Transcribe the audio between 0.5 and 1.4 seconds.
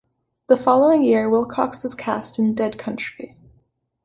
following year,